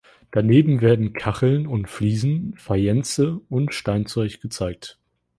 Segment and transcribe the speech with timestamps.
[0.31, 4.97] Daneben werden Kacheln und Fliesen, Fayence und Steinzeug gezeigt.